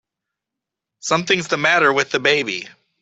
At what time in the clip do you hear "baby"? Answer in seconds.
2.19-2.67